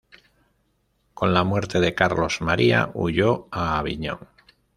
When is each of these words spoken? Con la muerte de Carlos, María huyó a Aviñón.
Con 1.13 1.31
la 1.31 1.43
muerte 1.43 1.79
de 1.79 1.93
Carlos, 1.93 2.41
María 2.41 2.89
huyó 2.95 3.47
a 3.51 3.77
Aviñón. 3.77 4.27